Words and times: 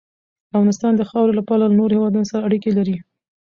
افغانستان 0.53 0.93
د 0.97 1.01
خاورې 1.09 1.33
له 1.35 1.43
پلوه 1.47 1.67
له 1.71 1.77
نورو 1.79 1.93
هېوادونو 1.97 2.29
سره 2.31 2.45
اړیکې 2.47 2.71
لري. 2.77 2.95